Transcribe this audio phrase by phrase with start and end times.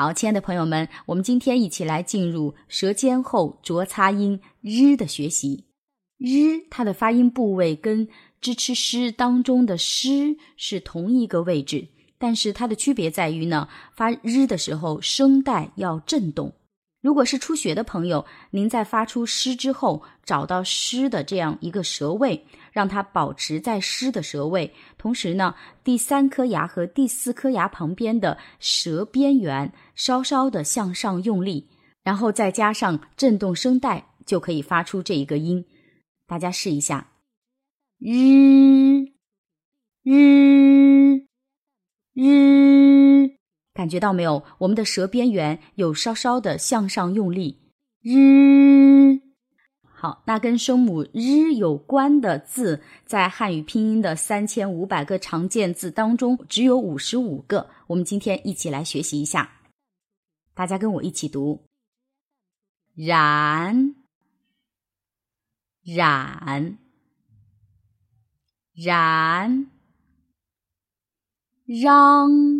[0.00, 5.66] 好，亲爱的朋友们，我们今天一起来进入舌尖后浊擦音“日”的学习。
[6.16, 8.08] 日它的发音部位跟
[8.40, 11.86] 支吃诗当中的诗是同一个位置，
[12.16, 16.50] 但是它的区别在于呢，发日的时候声带要震动。
[17.00, 31.68] 如果是初学的朋友，您在发出诗之后，找到诗的这样一个舌位，让它保持在诗的舌位，同时呢，第三颗牙和第四颗牙旁边的舌边缘稍稍的向上用力，
[32.02, 35.64] 然后再加上震动声带，就可以发出这一个音。
[36.26, 37.12] 大家试一下，
[37.98, 39.06] 日
[43.80, 44.44] 感觉到没有？
[44.58, 47.62] 我们的舌边缘有稍稍的向上用力。
[48.02, 49.18] 日，
[49.82, 57.70] 好，那跟声母日有关的字，在汉语拼音的三千五百个常见字当中，只有五十五个。
[57.86, 59.50] 我们今天一起来学习一下，
[60.52, 61.64] 大家跟我一起读：
[62.94, 63.94] 然。
[65.82, 66.76] 染，
[68.74, 69.70] 染，
[71.64, 72.59] 嚷，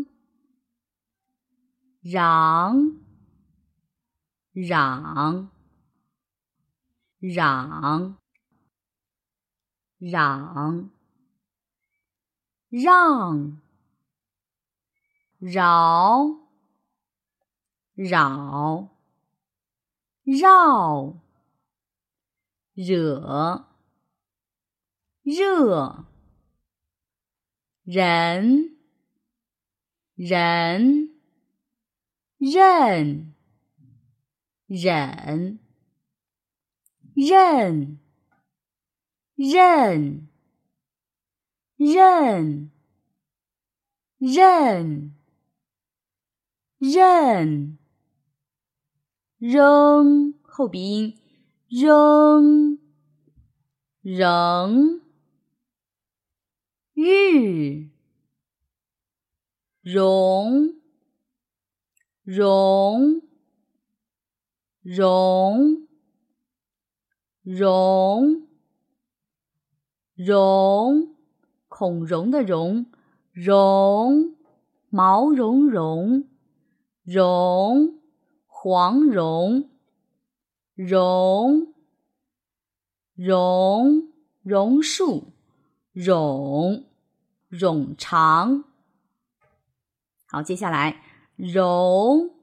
[2.00, 2.98] 嚷，
[4.52, 5.50] 嚷，
[7.18, 8.16] 嚷，
[9.98, 10.90] 嚷，
[12.70, 13.60] 让，
[15.40, 16.38] 绕，
[17.94, 18.88] 绕，
[20.24, 21.30] 绕。
[22.80, 23.66] 惹，
[25.22, 26.06] 热，
[27.84, 28.78] 人，
[30.14, 31.09] 人，
[32.40, 33.34] 任，
[34.66, 35.58] 忍，
[37.14, 37.98] 任，
[39.34, 40.28] 任，
[41.76, 42.70] 任，
[44.16, 45.14] 任，
[46.78, 47.78] 任，
[49.38, 51.16] 扔，后鼻音。
[51.68, 52.80] 扔，
[54.02, 55.00] 仍，
[56.94, 57.88] 日，
[59.82, 60.79] 容，
[62.32, 63.22] 容，
[64.82, 65.88] 容，
[67.42, 68.46] 容，
[70.14, 71.16] 容，
[71.66, 72.86] 孔融的融，
[73.32, 74.36] 绒，
[74.90, 76.28] 毛茸茸，
[77.02, 77.98] 绒，
[78.46, 79.68] 黄绒。
[80.76, 81.74] 绒，
[83.14, 84.08] 绒，
[84.42, 85.32] 榕树，
[85.94, 86.84] 冗，
[87.50, 88.64] 冗长。
[90.26, 91.02] 好，接下来
[91.40, 92.34] 柔，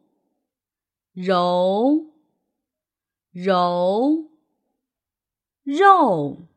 [1.14, 2.14] 柔，
[3.32, 4.30] 柔，
[5.64, 6.48] 肉。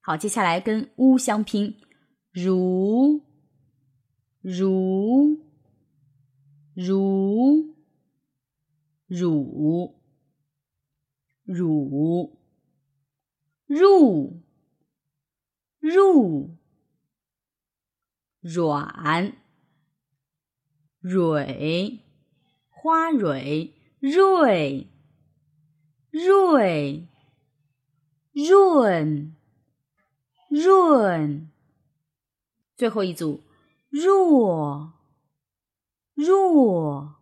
[0.00, 1.76] 好，接下来跟乌相拼，
[2.32, 3.22] 如，
[4.42, 5.40] 如，
[6.74, 7.74] 如。
[9.06, 10.00] 乳，
[11.44, 12.38] 乳，
[13.66, 14.40] 入，
[15.78, 16.56] 入，
[18.40, 19.36] 软，
[21.04, 22.00] 蕊，
[22.70, 24.86] 花蕊，蕊，
[26.10, 27.06] 蕊，
[28.32, 29.34] 润，
[30.48, 31.50] 润。
[32.74, 33.42] 最后一组，
[33.90, 34.94] 弱，
[36.14, 37.16] 弱。